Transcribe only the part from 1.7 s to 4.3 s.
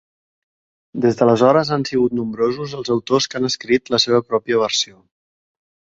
han sigut nombrosos els autors que han escrit la seva